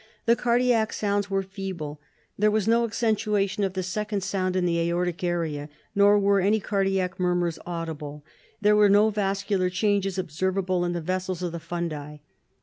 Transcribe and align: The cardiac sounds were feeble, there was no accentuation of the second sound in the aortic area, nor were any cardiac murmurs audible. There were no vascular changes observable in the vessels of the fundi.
The 0.25 0.35
cardiac 0.35 0.93
sounds 0.93 1.29
were 1.29 1.43
feeble, 1.43 2.01
there 2.35 2.49
was 2.49 2.67
no 2.67 2.85
accentuation 2.85 3.63
of 3.63 3.73
the 3.73 3.83
second 3.83 4.23
sound 4.23 4.55
in 4.55 4.65
the 4.65 4.79
aortic 4.79 5.23
area, 5.23 5.69
nor 5.93 6.17
were 6.17 6.39
any 6.41 6.59
cardiac 6.59 7.19
murmurs 7.19 7.59
audible. 7.67 8.25
There 8.59 8.75
were 8.75 8.89
no 8.89 9.11
vascular 9.11 9.69
changes 9.69 10.17
observable 10.17 10.83
in 10.85 10.93
the 10.93 11.01
vessels 11.01 11.43
of 11.43 11.51
the 11.51 11.59
fundi. 11.59 12.21